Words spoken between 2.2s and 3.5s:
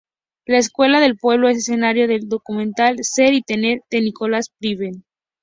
documental Ser y